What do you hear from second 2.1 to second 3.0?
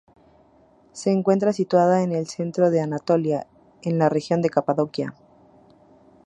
el centro de